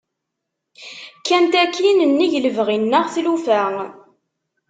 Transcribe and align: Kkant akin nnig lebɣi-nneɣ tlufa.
Kkant 1.19 1.53
akin 1.63 1.97
nnig 2.09 2.33
lebɣi-nneɣ 2.43 3.05
tlufa. 3.13 3.61